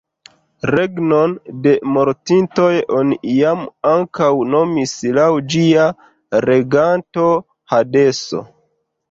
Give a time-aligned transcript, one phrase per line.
[0.75, 1.33] Regnon
[1.65, 2.69] de mortintoj
[3.01, 3.61] oni iam
[3.91, 5.85] ankaŭ nomis laŭ ĝia
[6.49, 7.29] reganto
[7.77, 8.43] "hadeso".